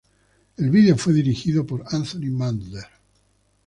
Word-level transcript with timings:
El 0.57 0.71
video 0.71 0.97
fue 0.97 1.13
dirigido 1.13 1.63
por 1.63 1.83
Anthony 1.91 2.31
Mandler. 2.31 2.85